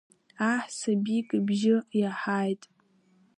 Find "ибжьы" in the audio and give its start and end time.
1.37-1.77